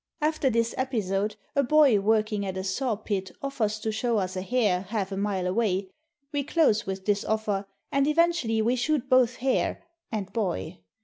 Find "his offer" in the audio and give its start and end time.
7.05-7.67